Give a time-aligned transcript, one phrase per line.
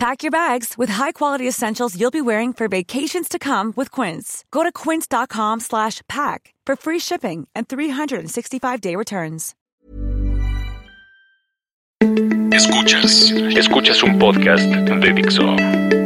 [0.00, 4.46] Pack your bags with high-quality essentials you'll be wearing for vacations to come with Quince.
[4.50, 9.54] Go to quince.com slash pack for free shipping and 365-day returns.
[12.50, 15.56] Escuchas, escuchas un podcast de Dixo.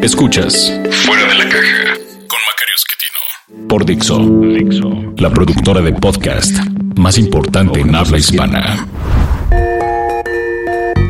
[0.03, 0.73] Escuchas
[1.05, 1.95] Fuera de la Caja
[2.27, 3.69] con Macario Esquetino.
[3.69, 6.59] Por Dixo, Dixo, la productora de podcast
[6.97, 8.89] más importante en habla hispana.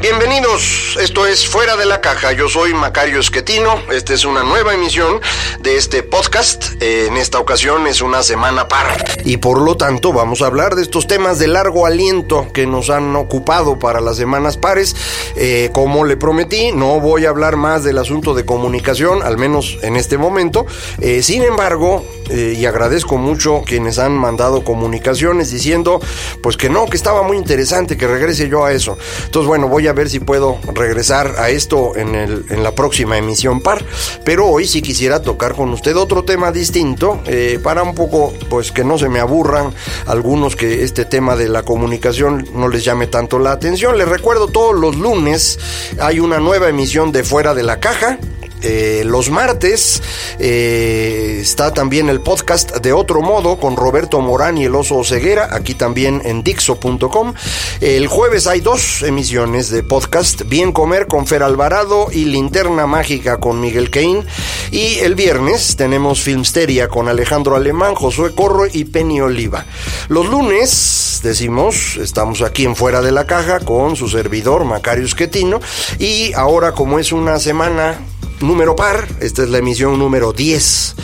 [0.04, 4.74] Bienvenidos, esto es Fuera de la Caja, yo soy Macario Esquetino, esta es una nueva
[4.74, 5.18] emisión
[5.60, 10.42] de este podcast, en esta ocasión es una semana par y por lo tanto vamos
[10.42, 14.58] a hablar de estos temas de largo aliento que nos han ocupado para las semanas
[14.58, 14.94] pares,
[15.36, 19.78] eh, como le prometí, no voy a hablar más del asunto de comunicación, al menos
[19.80, 20.66] en este momento,
[21.00, 25.98] eh, sin embargo, eh, y agradezco mucho quienes han mandado comunicaciones diciendo
[26.42, 29.88] pues que no, que estaba muy interesante, que regrese yo a eso, entonces bueno, voy
[29.88, 33.84] a ver si puedo regresar a esto en, el, en la próxima emisión par.
[34.24, 38.72] Pero hoy sí quisiera tocar con usted otro tema distinto eh, para un poco, pues
[38.72, 39.72] que no se me aburran
[40.06, 43.96] algunos que este tema de la comunicación no les llame tanto la atención.
[43.98, 45.58] Les recuerdo todos los lunes
[46.00, 48.18] hay una nueva emisión de Fuera de la Caja.
[48.64, 50.02] Eh, los martes
[50.38, 55.50] eh, está también el podcast de otro modo con Roberto Morán y el oso ceguera,
[55.52, 57.34] aquí también en dixo.com.
[57.82, 63.36] El jueves hay dos emisiones de podcast, Bien Comer con Fer Alvarado y Linterna Mágica
[63.36, 64.24] con Miguel Cain.
[64.70, 69.66] Y el viernes tenemos Filmsteria con Alejandro Alemán, Josué Corro y Penny Oliva.
[70.08, 75.60] Los lunes, decimos, estamos aquí en Fuera de la Caja con su servidor Macario Esquetino.
[75.98, 78.00] Y ahora como es una semana
[78.40, 80.94] número par, esta es la emisión número 10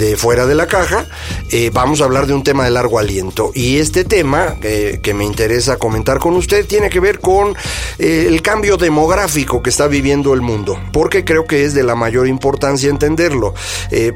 [0.00, 1.04] de Fuera de la Caja,
[1.50, 3.50] eh, vamos a hablar de un tema de largo aliento.
[3.54, 7.54] Y este tema eh, que me interesa comentar con usted tiene que ver con
[7.98, 11.96] eh, el cambio demográfico que está viviendo el mundo, porque creo que es de la
[11.96, 13.52] mayor importancia entenderlo.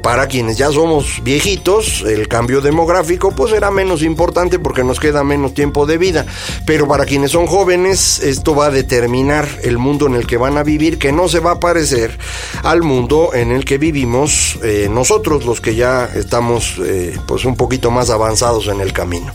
[0.01, 5.23] para quienes ya somos viejitos, el cambio demográfico pues será menos importante porque nos queda
[5.23, 6.25] menos tiempo de vida,
[6.65, 10.57] pero para quienes son jóvenes, esto va a determinar el mundo en el que van
[10.57, 12.17] a vivir, que no se va a parecer
[12.63, 14.57] al mundo en el que vivimos
[14.89, 19.33] nosotros los que ya estamos eh, pues un poquito más avanzados en el camino.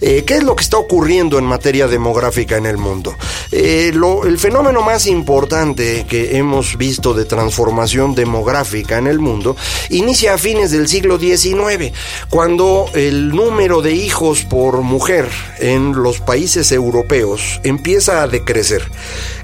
[0.00, 3.14] Eh, ¿Qué es lo que está ocurriendo en materia demográfica en el mundo?
[3.52, 3.92] Eh,
[4.24, 9.56] el fenómeno más importante que hemos visto de transformación demográfica en el mundo
[9.90, 11.92] inicia a fines del siglo XIX,
[12.28, 15.28] cuando el número de hijos por mujer
[15.58, 18.82] en los países europeos empieza a decrecer.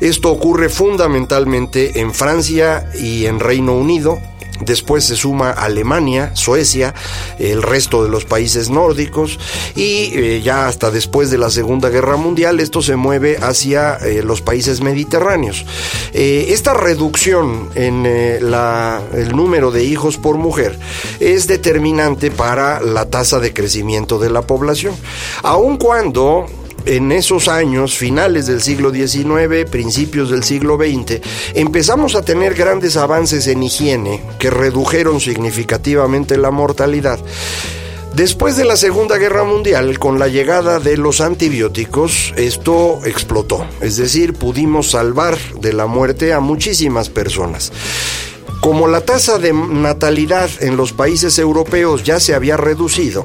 [0.00, 4.18] Esto ocurre fundamentalmente en Francia y en Reino Unido,
[4.60, 6.94] Después se suma Alemania, Suecia,
[7.38, 9.38] el resto de los países nórdicos
[9.74, 14.22] y eh, ya hasta después de la Segunda Guerra Mundial esto se mueve hacia eh,
[14.22, 15.64] los países mediterráneos.
[16.12, 20.78] Eh, esta reducción en el número de hijos por mujer
[21.20, 24.94] es determinante para la tasa de crecimiento de la población,
[25.42, 26.46] aun cuando
[26.86, 31.20] en esos años, finales del siglo XIX, principios del siglo XX,
[31.54, 37.18] empezamos a tener grandes avances en higiene que redujeron significativamente la mortalidad.
[38.14, 43.66] Después de la Segunda Guerra Mundial, con la llegada de los antibióticos, esto explotó.
[43.82, 47.72] Es decir, pudimos salvar de la muerte a muchísimas personas.
[48.66, 53.24] Como la tasa de natalidad en los países europeos ya se había reducido,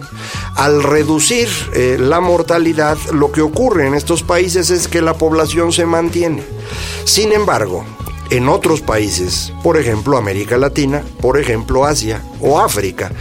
[0.56, 5.72] al reducir eh, la mortalidad, lo que ocurre en estos países es que la población
[5.72, 6.44] se mantiene.
[7.06, 7.84] Sin embargo,
[8.30, 13.12] en otros países, por ejemplo América Latina, por ejemplo Asia o África.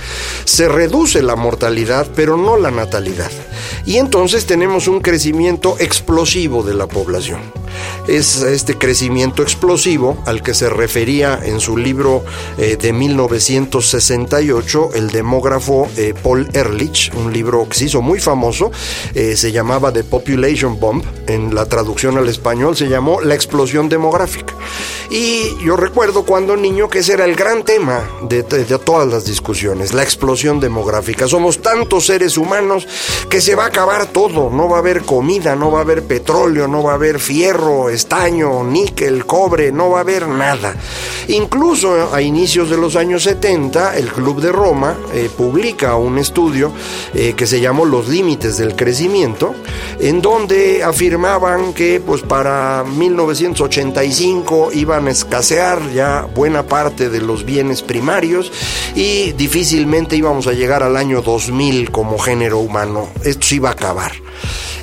[0.44, 3.30] Se reduce la mortalidad, pero no la natalidad.
[3.86, 7.40] Y entonces tenemos un crecimiento explosivo de la población.
[8.06, 12.24] Es este crecimiento explosivo al que se refería en su libro
[12.58, 18.70] eh, de 1968 el demógrafo eh, Paul Ehrlich, un libro que se hizo muy famoso,
[19.14, 23.88] eh, se llamaba The Population Bomb, en la traducción al español se llamó La explosión
[23.88, 24.54] demográfica.
[25.10, 29.92] Y yo recuerdo cuando niño que ese era el gran tema de, todas las discusiones,
[29.92, 31.26] la explosión demográfica.
[31.26, 32.86] Somos tantos seres humanos
[33.28, 36.04] que se va a acabar todo, no va a haber comida, no va a haber
[36.04, 40.74] petróleo, no va a haber fierro, estaño, níquel, cobre, no va a haber nada.
[41.28, 46.72] Incluso a inicios de los años 70, el Club de Roma eh, publica un estudio
[47.14, 49.54] eh, que se llamó Los Límites del Crecimiento
[49.98, 57.44] en donde afirmaban que pues para 1985 iban a escasear ya buena parte de los
[57.44, 58.50] bienes primarios
[58.94, 63.08] y difícilmente íbamos a llegar al año 2000 como género humano.
[63.24, 64.12] Esto se iba a acabar.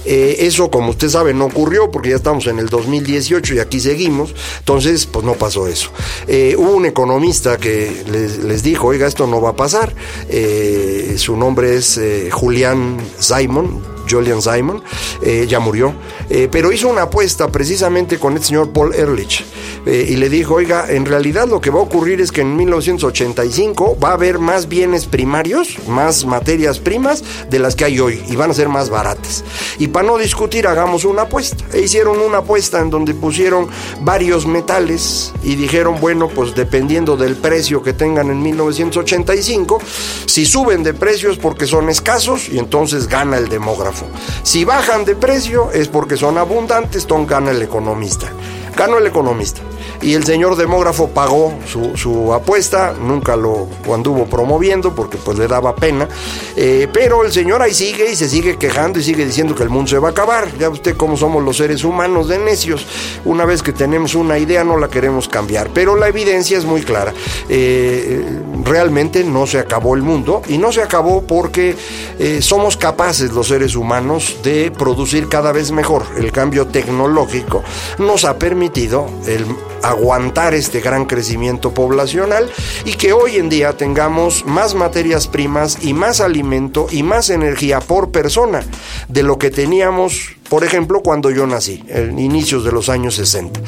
[0.06, 3.80] Eh, eso, como usted sabe, no ocurrió porque ya estamos en el 2018 y aquí
[3.80, 4.34] seguimos.
[4.60, 5.92] Entonces, pues no pasó eso.
[6.28, 9.94] Eh, hubo un economista que les, dijo, oiga, esto no va a pasar.
[10.30, 12.00] Eh, su nombre es
[12.32, 14.84] Julián Simon Julian Simon,
[15.22, 15.94] eh, ya murió,
[16.30, 19.46] eh, pero hizo una apuesta precisamente con el señor Paul Ehrlich
[19.86, 22.56] eh, y le dijo, oiga, en realidad lo que va a ocurrir es que en
[22.58, 28.22] 1985 va a haber más bienes primarios, más materias primas de las que hay hoy
[28.28, 29.44] y van a ser más baratas.
[29.80, 31.64] Y para no discutir, hagamos una apuesta.
[31.74, 33.68] E hicieron una apuesta en donde pusieron
[34.02, 39.80] varios metales y dijeron, bueno, pues dependiendo del precio que tengan en 1985,
[40.26, 43.97] si suben de precios porque son escasos y entonces gana el demógrafo.
[44.44, 48.28] Si bajan de precio es porque son abundantes, entonces gana el economista.
[48.76, 49.62] Gana el economista
[50.02, 55.76] y el señor demógrafo pagó su, apuesta, nunca lo anduvo promoviendo porque pues le daba
[55.76, 56.08] pena,
[56.56, 59.70] eh, pero el señor ahí sigue y se sigue quejando y sigue diciendo que el
[59.70, 62.86] mundo se va a acabar, ya usted cómo somos los seres humanos de necios,
[63.26, 66.82] una vez que tenemos una idea no la queremos cambiar, pero la evidencia es muy
[66.82, 67.14] clara,
[67.50, 68.26] eh,
[68.64, 71.76] realmente no se acabó el mundo y no se acabó porque
[72.20, 77.64] eh, somos capaces los seres humanos de producir cada vez mejor, el cambio tecnológico
[77.98, 79.46] nos ha permitido el
[79.90, 82.50] aguantar este gran crecimiento poblacional
[82.86, 87.80] y que hoy en día tengamos más materias primas y más alimento y más energía
[87.80, 88.64] por persona
[89.08, 93.60] de lo que teníamos por ejemplo, cuando yo nací, en inicios de los años 60.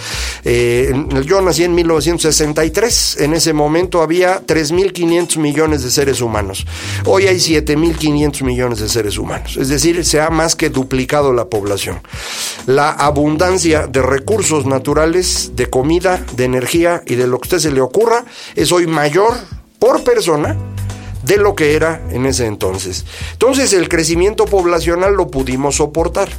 [0.46, 0.94] Eh,
[1.26, 6.66] yo nací en 1963, en ese momento había 3.500 millones de seres humanos.
[7.06, 11.46] Hoy hay 7.500 millones de seres humanos, es decir, se ha más que duplicado la
[11.46, 12.02] población.
[12.66, 17.60] La abundancia de recursos naturales, de comida, de energía y de lo que a usted
[17.70, 18.24] se le ocurra
[18.56, 19.34] es hoy mayor
[19.80, 20.56] por persona
[21.24, 23.06] de lo que era en ese entonces.
[23.34, 26.30] Entonces el crecimiento poblacional lo pudimos soportar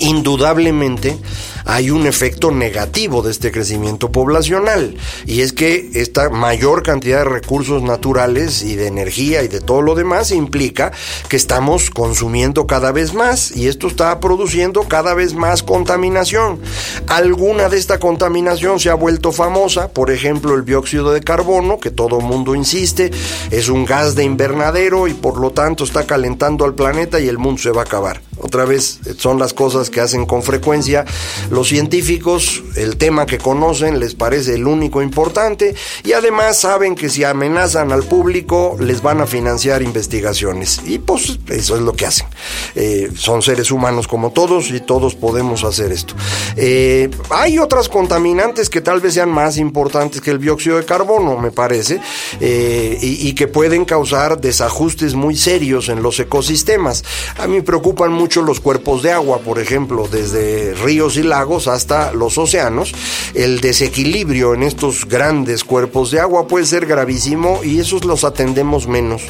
[0.00, 1.18] indudablemente
[1.64, 7.24] hay un efecto negativo de este crecimiento poblacional y es que esta mayor cantidad de
[7.24, 10.90] recursos naturales y de energía y de todo lo demás implica
[11.28, 16.60] que estamos consumiendo cada vez más y esto está produciendo cada vez más contaminación.
[17.06, 21.90] Alguna de esta contaminación se ha vuelto famosa, por ejemplo el dióxido de carbono, que
[21.90, 23.10] todo mundo insiste,
[23.50, 27.38] es un gas de invernadero y por lo tanto está calentando al planeta y el
[27.38, 28.22] mundo se va a acabar.
[28.42, 31.04] Otra vez son las cosas que hacen con frecuencia
[31.50, 37.08] los científicos, el tema que conocen les parece el único importante y además saben que
[37.08, 40.80] si amenazan al público les van a financiar investigaciones.
[40.86, 42.26] Y pues eso es lo que hacen.
[42.74, 46.14] Eh, son seres humanos como todos y todos podemos hacer esto.
[46.56, 51.36] Eh, hay otras contaminantes que tal vez sean más importantes que el dióxido de carbono,
[51.38, 52.00] me parece,
[52.40, 57.04] eh, y, y que pueden causar desajustes muy serios en los ecosistemas.
[57.38, 61.68] A mí me preocupan mucho los cuerpos de agua, por ejemplo, desde ríos y lagos
[61.68, 62.92] hasta los océanos.
[63.34, 68.86] El desequilibrio en estos grandes cuerpos de agua puede ser gravísimo y esos los atendemos
[68.86, 69.22] menos.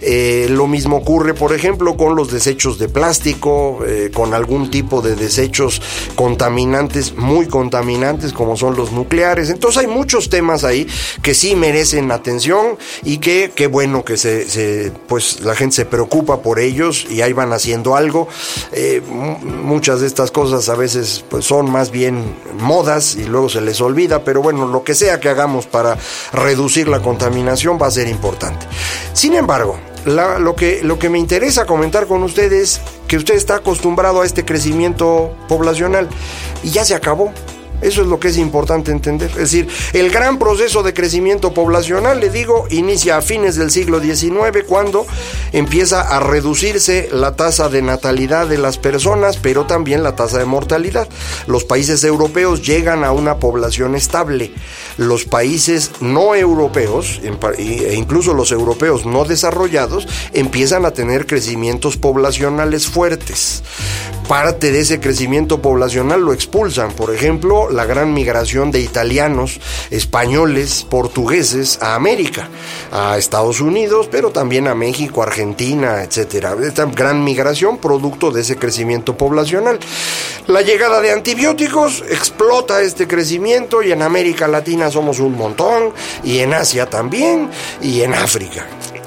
[0.00, 5.00] Eh, lo mismo ocurre, por ejemplo, con los desechos de plástico, eh, con algún tipo
[5.00, 5.80] de desechos
[6.14, 9.50] contaminantes, muy contaminantes, como son los nucleares.
[9.50, 10.86] Entonces hay muchos temas ahí
[11.22, 16.42] que sí merecen atención y que qué bueno que se, pues la gente se preocupa
[16.42, 18.28] por ellos y ahí van haciendo algo.
[18.72, 23.60] Eh, muchas de estas cosas a veces pues son más bien modas y luego se
[23.60, 25.96] les olvida, pero bueno, lo que sea que hagamos para
[26.32, 28.66] reducir la contaminación va a ser importante.
[29.12, 34.22] Sin embargo, lo, que, lo que me interesa comentar con ustedes que usted está acostumbrado
[34.22, 36.08] a este crecimiento poblacional
[36.62, 37.32] y ya se acabó.
[37.84, 39.30] Eso es lo que es importante entender.
[39.32, 44.00] Es decir, el gran proceso de crecimiento poblacional, le digo, inicia a fines del siglo
[44.00, 45.06] XIX cuando
[45.52, 50.46] empieza a reducirse la tasa de natalidad de las personas, pero también la tasa de
[50.46, 51.08] mortalidad.
[51.46, 54.52] Los países europeos llegan a una población estable.
[54.96, 57.20] Los países no europeos,
[57.58, 63.62] e incluso los europeos no desarrollados, empiezan a tener crecimientos poblacionales fuertes.
[64.28, 70.86] Parte de ese crecimiento poblacional lo expulsan, por ejemplo, la gran migración de italianos, españoles,
[70.88, 72.48] portugueses a América,
[72.90, 76.56] a Estados Unidos, pero también a México, Argentina, etcétera.
[76.62, 79.78] Esta gran migración producto de ese crecimiento poblacional.
[80.46, 86.38] La llegada de antibióticos explota este crecimiento y en América Latina somos un montón y
[86.38, 87.50] en Asia también
[87.82, 88.66] y en África.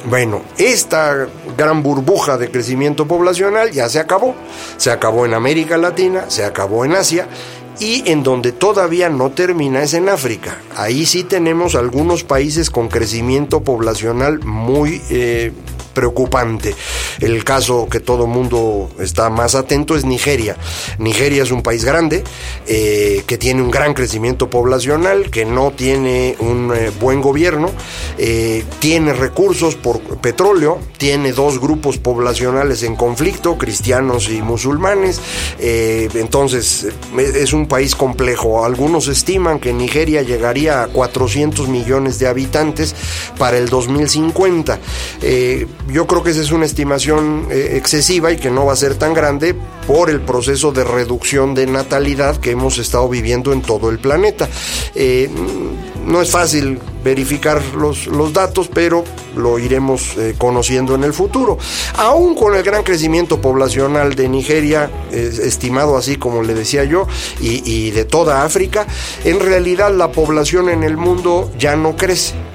[0.10, 4.36] Bueno, esta gran burbuja de crecimiento poblacional ya se acabó.
[4.78, 7.28] Se acabó en América Latina, se acabó en Asia
[7.82, 10.60] y en donde todavía no termina es en África.
[10.78, 15.52] Ahí sí tenemos algunos países con crecimiento poblacional muy eh,
[15.98, 16.76] preocupante.
[17.20, 20.56] El caso que todo mundo está más atento es Nigeria.
[21.00, 22.24] Nigeria es un país grande
[22.68, 27.72] eh, que tiene un gran crecimiento poblacional, que no tiene un eh, buen gobierno,
[28.20, 35.20] eh, tiene recursos por petróleo, tiene dos grupos poblacionales en conflicto, cristianos y musulmanes.
[35.58, 36.88] entonces
[37.18, 38.64] es un país complejo.
[38.64, 42.94] Algunos estiman que Nigeria llegaría a 400 millones de habitantes
[43.40, 44.78] para el 2050
[45.90, 48.96] yo creo que esa es una estimación eh, excesiva y que no va a ser
[48.96, 53.90] tan grande por el proceso de reducción de natalidad que hemos estado viviendo en todo
[53.90, 54.50] el planeta.
[54.96, 55.30] Eh,
[56.06, 59.04] no es fácil verificar los, los datos, pero
[59.36, 61.58] lo iremos eh, conociendo en el futuro.
[61.98, 67.08] Aún con el gran crecimiento poblacional de Nigeria, estimado así como le decía yo,
[67.40, 68.88] y, y de toda África,
[69.24, 72.47] en realidad la población en el mundo ya no crece.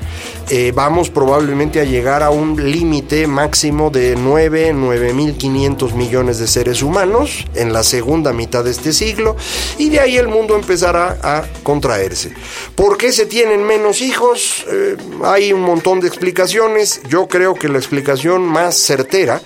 [0.51, 6.83] Eh, vamos probablemente a llegar a un límite máximo de 9, 9.500 millones de seres
[6.83, 9.37] humanos en la segunda mitad de este siglo
[9.79, 12.33] y de ahí el mundo empezará a contraerse.
[12.75, 14.67] ¿Por qué se tienen menos hijos?
[14.69, 17.01] Eh, hay un montón de explicaciones.
[17.09, 19.41] Yo creo que la explicación más certera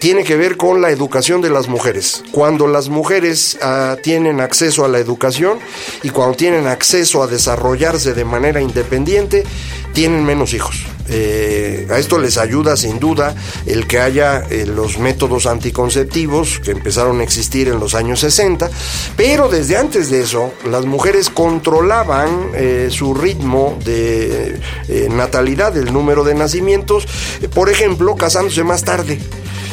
[0.00, 2.22] tiene que ver con la educación de las mujeres.
[2.32, 5.58] Cuando las mujeres ah, tienen acceso a la educación
[6.02, 9.44] y cuando tienen acceso a desarrollarse de manera independiente,
[9.96, 10.84] tienen menos hijos.
[11.08, 13.34] Eh, a esto les ayuda sin duda
[13.64, 18.68] el que haya eh, los métodos anticonceptivos que empezaron a existir en los años 60,
[19.16, 24.60] pero desde antes de eso las mujeres controlaban eh, su ritmo de
[25.10, 27.06] natalidad, el número de nacimientos,
[27.54, 29.18] por ejemplo, casándose más tarde.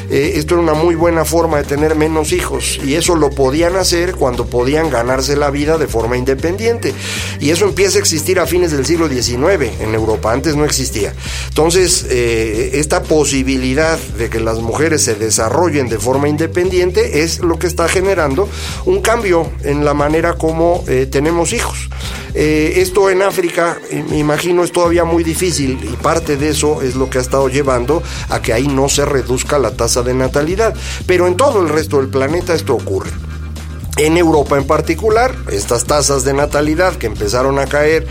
[0.10, 3.76] Eh, esto era una muy buena forma de tener menos hijos y eso lo podían
[3.76, 6.94] hacer cuando podían ganarse la vida de forma independiente.
[7.40, 11.14] Y eso empieza a existir a fines del siglo XIX en Europa, antes no existía.
[11.50, 17.58] Entonces, eh, esta posibilidad de que las mujeres se desarrollen de forma independiente es lo
[17.58, 18.48] que está generando
[18.86, 21.90] un cambio en la manera como eh, tenemos hijos.
[22.36, 23.78] Esto en África,
[24.10, 27.48] me imagino, es todavía muy difícil y parte de eso es lo que ha estado
[27.48, 30.74] llevando a que ahí no se reduzca la tasa de natalidad.
[31.08, 33.12] Pero en todo el resto del planeta esto ocurre.
[33.96, 38.08] En Europa en particular, estas tasas de natalidad que empezaron a caer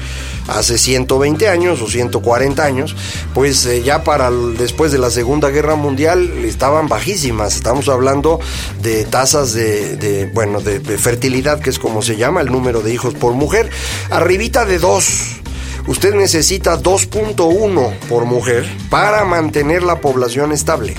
[0.46, 2.94] hace 120 años o 140 años,
[3.34, 7.56] pues eh, ya para después de la Segunda Guerra Mundial estaban bajísimas.
[7.56, 8.38] Estamos hablando
[8.80, 13.14] de tasas de, bueno, de, fertilidad, que es como se llama, el número de hijos
[13.14, 13.68] por mujer,
[14.10, 15.40] arribita de 2
[15.88, 20.94] usted necesita 2.1 por mujer para mantener la población estable.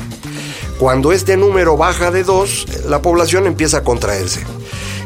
[0.84, 4.46] Cuando este número baja de 2, la población empieza a contraerse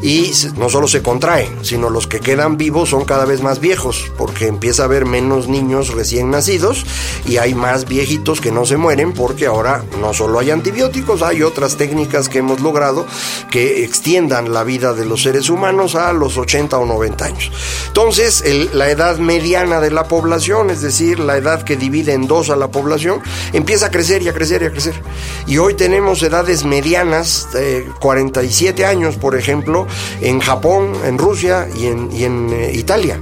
[0.01, 4.11] y no solo se contrae, sino los que quedan vivos son cada vez más viejos,
[4.17, 6.85] porque empieza a haber menos niños recién nacidos
[7.25, 11.43] y hay más viejitos que no se mueren porque ahora no solo hay antibióticos, hay
[11.43, 13.05] otras técnicas que hemos logrado
[13.51, 17.51] que extiendan la vida de los seres humanos a los 80 o 90 años.
[17.87, 22.49] Entonces, la edad mediana de la población, es decir, la edad que divide en dos
[22.49, 23.21] a la población,
[23.53, 25.01] empieza a crecer y a crecer y a crecer.
[25.47, 29.87] Y hoy tenemos edades medianas, de 47 años, por ejemplo,
[30.22, 33.20] en Japón, en Rusia y en, eh, Italia.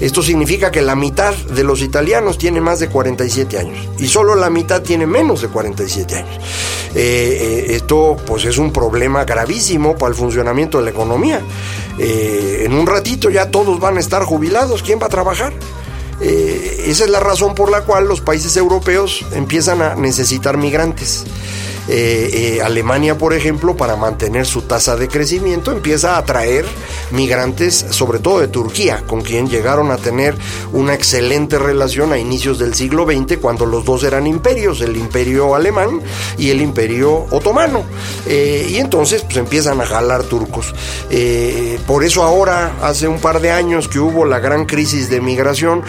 [0.00, 4.36] Esto significa que la mitad de los italianos tiene más de 47 años y solo
[4.36, 6.36] la mitad tiene menos de 47 años.
[6.94, 11.40] Eh, eh, esto pues es un problema gravísimo para el funcionamiento de la economía.
[11.98, 15.52] en un ratito ya todos van a estar jubilados, ¿quién va a trabajar?
[16.20, 21.24] esa es la razón por la cual los países europeos empiezan a necesitar migrantes.
[21.88, 26.66] Eh, eh, Alemania, por ejemplo, para mantener su tasa de crecimiento, empieza a atraer
[27.10, 30.36] migrantes, sobre todo de Turquía, con quien llegaron a tener
[30.72, 35.54] una excelente relación a inicios del siglo XX, cuando los dos eran imperios, el imperio
[35.54, 36.02] alemán
[36.36, 37.84] y el imperio otomano.
[38.26, 40.74] Eh, y entonces pues empiezan a jalar turcos.
[41.86, 45.82] por eso ahora, hace un par de años que hubo la gran crisis de migración,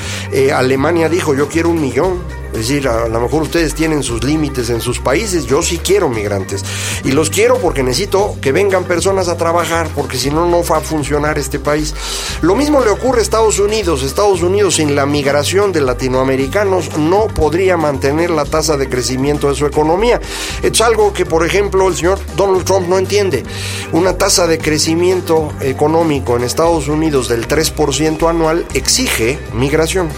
[0.53, 2.19] Alemania dijo, yo quiero un millón
[2.53, 6.09] es decir, a lo mejor ustedes tienen sus límites en sus países, yo sí quiero
[6.09, 6.63] migrantes.
[7.03, 10.77] Y los quiero porque necesito que vengan personas a trabajar, porque si no, no va
[10.77, 11.93] a funcionar este país.
[12.41, 14.03] Lo mismo le ocurre a Estados Unidos.
[14.03, 19.55] Estados Unidos sin la migración de latinoamericanos no podría mantener la tasa de crecimiento de
[19.55, 20.19] su economía.
[20.63, 23.43] Es algo que, por ejemplo, el señor Donald Trump no entiende.
[23.91, 30.09] Una tasa de crecimiento económico en Estados Unidos del 3% anual exige migración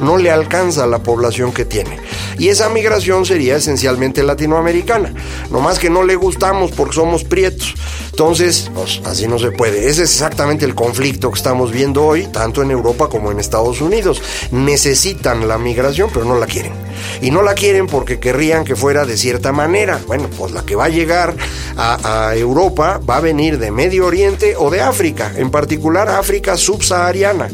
[0.00, 1.98] no le alcanza la población que tiene.
[2.38, 5.12] Y esa migración sería esencialmente latinoamericana.
[5.50, 7.74] No más que no le gustamos porque somos prietos.
[8.10, 9.88] Entonces, pues así no se puede.
[9.88, 13.80] Ese es exactamente el conflicto que estamos viendo hoy, tanto en Europa como en Estados
[13.80, 14.22] Unidos.
[14.50, 16.72] Necesitan la migración, pero no la quieren.
[17.20, 20.00] Y no la quieren porque querrían que fuera de cierta manera.
[20.06, 21.34] Bueno, pues la que va a llegar
[21.76, 26.56] a, a Europa va a venir de Medio Oriente o de África, en particular África
[26.56, 27.48] subsahariana.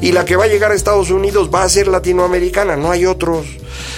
[0.00, 3.06] Y la que va a llegar a Estados Unidos va a ser latinoamericana, no hay
[3.06, 3.46] otros.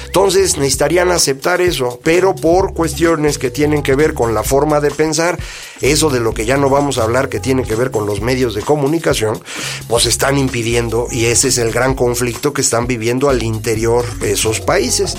[0.07, 4.91] Entonces necesitarían aceptar eso, pero por cuestiones que tienen que ver con la forma de
[4.91, 5.39] pensar,
[5.83, 8.21] eso de lo que ya no vamos a hablar que tiene que ver con los
[8.21, 9.39] medios de comunicación,
[9.89, 14.61] pues están impidiendo y ese es el gran conflicto que están viviendo al interior esos
[14.61, 15.17] países.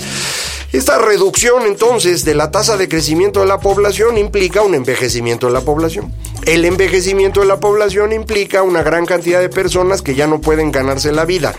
[0.74, 5.52] Esta reducción entonces de la tasa de crecimiento de la población implica un envejecimiento de
[5.52, 6.12] la población.
[6.46, 10.72] El envejecimiento de la población implica una gran cantidad de personas que ya no pueden
[10.72, 11.54] ganarse la vida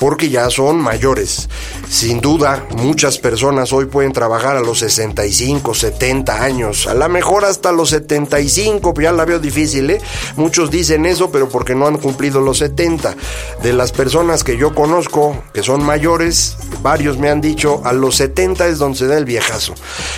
[0.00, 1.48] porque ya son mayores.
[1.88, 7.44] Sin duda, muchas personas hoy pueden trabajar a los 65, 70 años, a lo mejor
[7.44, 10.00] hasta los 75, ya la veo difícil, ¿eh?
[10.36, 13.14] Muchos dicen eso, pero porque no han cumplido los 70.
[13.62, 18.16] De las personas que yo conozco, que son mayores, varios me han dicho, a los
[18.16, 19.74] 70 es donde se da el viejazo.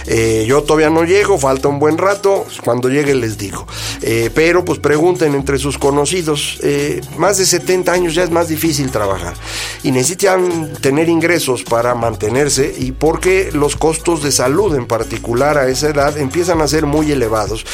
[0.06, 3.66] Eh, yo todavía no llego, falta un buen rato, cuando llegue les digo.
[4.02, 8.48] Eh, pero pues pregunten entre sus conocidos, eh, más de 70 años ya es más
[8.48, 9.34] difícil trabajar
[9.82, 15.68] y necesitan tener ingresos para mantenerse y porque los costos de salud en particular a
[15.68, 17.64] esa edad empiezan a ser muy elevados.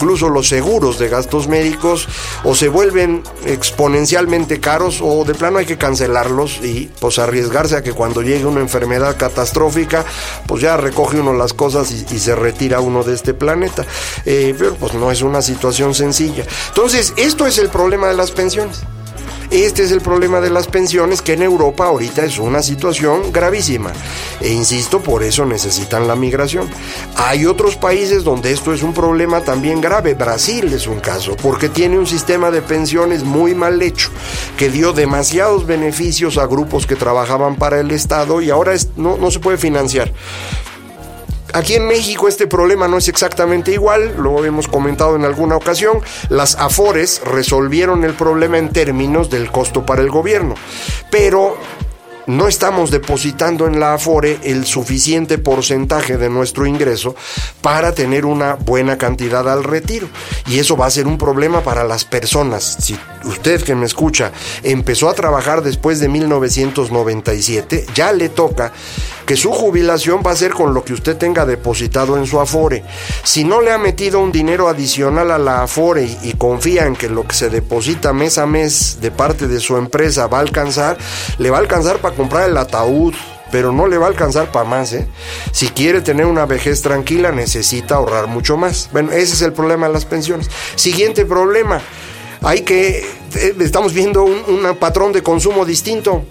[0.00, 2.08] Incluso los seguros de gastos médicos
[2.42, 7.82] o se vuelven exponencialmente caros o de plano hay que cancelarlos y pues arriesgarse a
[7.82, 10.06] que cuando llegue una enfermedad catastrófica
[10.46, 13.84] pues ya recoge uno las cosas y, se retira uno de este planeta.
[14.24, 16.44] Eh, pero pues no es una situación sencilla.
[16.68, 18.80] Entonces, esto es el problema de las pensiones.
[19.50, 23.92] Este es el problema de las pensiones que en Europa ahorita es una situación gravísima.
[24.40, 26.70] E insisto, por eso necesitan la migración.
[27.16, 30.14] Hay otros países donde esto es un problema también grave.
[30.14, 34.10] Brasil es un caso, porque tiene un sistema de pensiones muy mal hecho,
[34.56, 39.32] que dio demasiados beneficios a grupos que trabajaban para el Estado y ahora no, no
[39.32, 40.12] se puede financiar.
[41.52, 46.00] Aquí en México este problema no es exactamente igual, lo hemos comentado en alguna ocasión.
[46.28, 50.54] Las AFORES resolvieron el problema en términos del costo para el gobierno,
[51.10, 51.58] pero
[52.30, 57.16] no estamos depositando en la Afore el suficiente porcentaje de nuestro ingreso
[57.60, 60.08] para tener una buena cantidad al retiro.
[60.46, 62.76] Y eso va a ser un problema para las personas.
[62.80, 64.30] Si usted que me escucha
[64.62, 68.72] empezó a trabajar después de 1997, ya le toca
[69.30, 72.82] que su jubilación va a ser con lo que usted tenga depositado en su Afore.
[73.22, 77.08] Si no le ha metido un dinero adicional a la Afore y, confía en que
[77.08, 80.98] lo que se deposita mes a mes de parte de su empresa va a alcanzar,
[81.38, 83.14] le va a alcanzar para comprar el ataúd,
[83.52, 84.92] pero no le va a alcanzar para más.
[84.94, 85.06] ¿eh?
[85.52, 88.88] Si quiere tener una vejez tranquila, necesita ahorrar mucho más.
[88.90, 90.50] Bueno, ese es el problema de las pensiones.
[90.74, 91.80] Siguiente problema,
[92.42, 96.24] hay que, eh, estamos viendo un patrón de consumo distinto.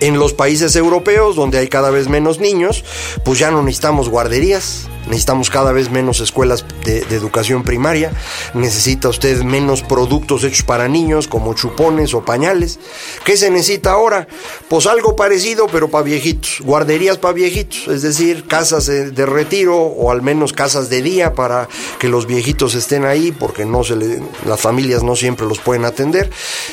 [0.00, 2.84] En los países europeos, donde hay cada vez menos niños,
[3.24, 8.12] pues ya no necesitamos guarderías, necesitamos cada vez menos escuelas de, educación primaria,
[8.54, 12.78] necesita usted menos productos hechos para niños como chupones o pañales.
[13.24, 14.26] ¿Qué se necesita ahora?
[14.68, 20.10] Pues algo parecido pero para viejitos, guarderías para viejitos, es decir, casas de, retiro o
[20.12, 23.96] al menos casas de día para que los viejitos estén ahí porque no se
[24.44, 26.30] las familias no siempre los pueden atender.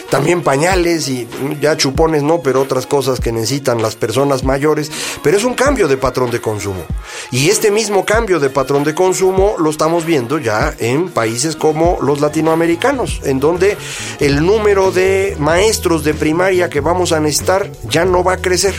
[0.10, 1.28] También pañales y
[1.62, 4.92] ya chupones no, pero otras cosas que necesitan las personas mayores,
[5.24, 6.84] pero es un cambio de patrón de consumo.
[7.32, 11.98] Y este mismo cambio de patrón de consumo lo estamos viendo ya en países como
[12.02, 13.76] los latinoamericanos, en donde
[14.22, 18.74] el número de maestros de primaria que vamos a necesitar ya no va a crecer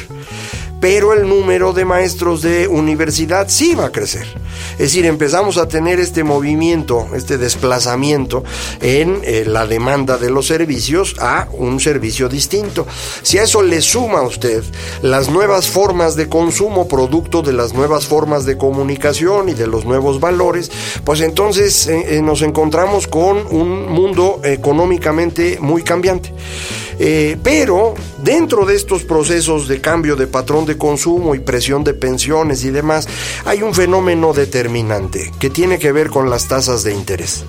[0.84, 4.26] pero el número de maestros de universidad sí va a crecer.
[4.72, 8.44] Es decir, empezamos a tener este movimiento, este desplazamiento
[8.82, 12.86] en eh, la demanda de los servicios a un servicio distinto.
[13.22, 14.62] Si a eso le suma usted
[15.00, 19.86] las nuevas formas de consumo, producto de las nuevas formas de comunicación y de los
[19.86, 20.70] nuevos valores,
[21.02, 26.34] pues entonces eh, eh, nos encontramos con un mundo económicamente muy cambiante.
[26.98, 31.94] Eh, pero dentro de estos procesos de cambio de patrón de consumo y presión de
[31.94, 33.08] pensiones y demás,
[33.44, 37.44] hay un fenómeno determinante que tiene que ver con las tasas de interés.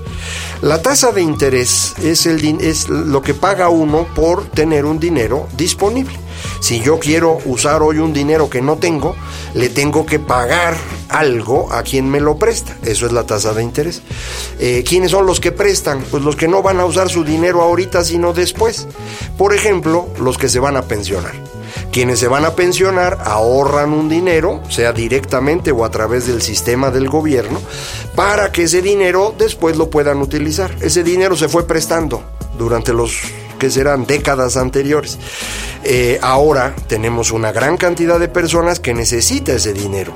[0.61, 6.24] La tasa de interés es, lo que paga uno por tener un dinero disponible.
[6.65, 9.15] Si yo quiero usar hoy un dinero que no tengo,
[9.53, 10.75] le tengo que pagar
[11.09, 12.75] algo a quien me lo presta.
[12.81, 14.01] Eso es la tasa de interés.
[14.57, 16.03] Eh, ¿Quiénes son los que prestan?
[16.09, 18.87] Pues los que no van a usar su dinero ahorita, sino después.
[19.37, 21.33] Por ejemplo, los que se van a pensionar.
[21.91, 26.89] Quienes se van a pensionar ahorran un dinero, sea directamente o a través del sistema
[26.89, 27.61] del gobierno,
[28.15, 30.75] para que ese dinero después lo puedan utilizar.
[30.81, 32.23] Ese dinero se fue prestando
[32.57, 33.21] durante los
[33.59, 35.17] que serán décadas anteriores.
[35.83, 40.13] Eh, ahora tenemos una gran cantidad de personas que necesita ese dinero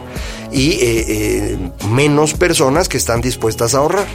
[0.52, 1.58] y eh, eh,
[1.92, 4.08] menos personas que están dispuestas a ahorrar.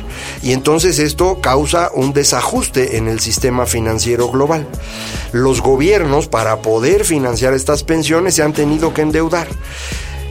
[0.42, 4.66] Y entonces esto causa un desajuste en el sistema financiero global.
[5.32, 9.46] Los gobiernos para poder financiar estas pensiones se han tenido que endeudar.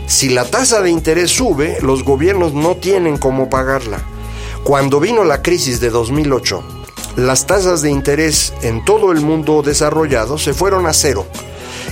[0.07, 3.99] Si la tasa de interés sube, los gobiernos no tienen cómo pagarla.
[4.63, 6.82] Cuando vino la crisis de 2008,
[7.15, 11.25] las tasas de interés en todo el mundo desarrollado se fueron a cero.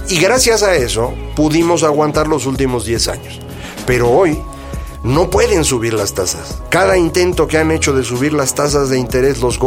[0.10, 3.40] Y gracias a eso pudimos aguantar los últimos 10 años.
[3.86, 4.40] Pero hoy
[5.04, 6.62] no pueden subir las tasas.
[6.70, 9.60] Cada intento que han hecho de subir las tasas de interés los,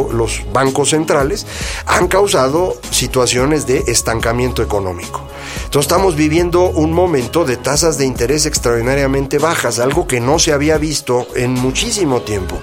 [0.53, 1.47] bancos centrales
[1.87, 5.23] han causado situaciones de estancamiento económico.
[5.65, 10.53] Entonces estamos viviendo un momento de tasas de interés extraordinariamente bajas, algo que no se
[10.53, 12.59] había visto en muchísimo tiempo.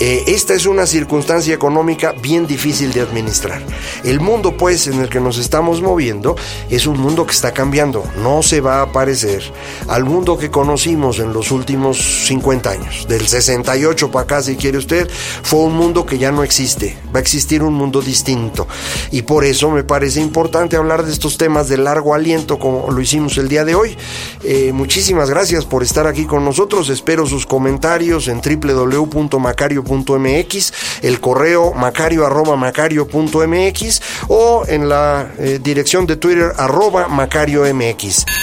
[0.00, 3.60] Eh, esta es una circunstancia económica bien difícil de administrar.
[4.04, 6.36] El mundo pues en el que nos estamos moviendo
[6.70, 9.42] es un mundo que está cambiando, no se va a parecer
[9.88, 13.06] al mundo que conocimos en los últimos 50 años.
[13.08, 15.08] Del 68 para acá, si quiere usted,
[15.42, 18.66] fue un mundo que ya no existe, va a existir un mundo distinto.
[19.10, 23.00] Y por eso me parece importante hablar de estos temas de largo aliento como lo
[23.00, 23.96] hicimos el día de hoy.
[24.42, 26.88] Eh, muchísimas gracias por estar aquí con nosotros.
[26.88, 36.52] Espero sus comentarios en www.macario.mx, el correo macario.macario.mx o en la eh, dirección de Twitter
[36.56, 37.08] arroba.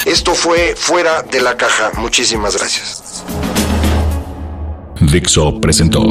[0.05, 1.91] Esto fue Fuera de la Caja.
[1.97, 3.00] Muchísimas gracias.
[5.11, 6.01] Dixo presentó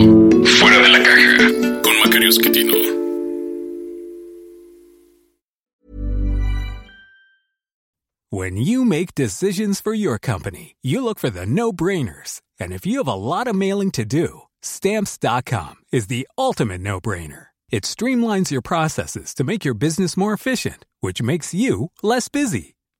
[0.59, 2.75] Fuera de la Caja con Macario Esquetino.
[8.29, 12.41] When you make decisions for your company, you look for the no-brainers.
[12.61, 17.47] And if you have a lot of mailing to do, stamps.com is the ultimate no-brainer.
[17.71, 22.77] It streamlines your processes to make your business more efficient, which makes you less busy.